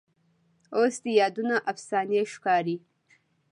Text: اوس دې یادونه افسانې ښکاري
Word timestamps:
اوس 0.77 0.95
دې 1.03 1.11
یادونه 1.21 1.55
افسانې 1.71 2.21
ښکاري 2.33 2.77